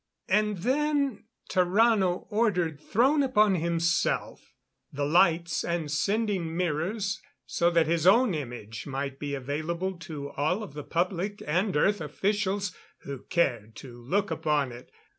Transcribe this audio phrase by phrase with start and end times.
[0.27, 4.55] And then Tarrano ordered thrown upon himself
[4.91, 10.63] the lights and sending mirrors so that his own image might be available to all
[10.63, 14.89] of the public and Earth officials who cared to look upon it.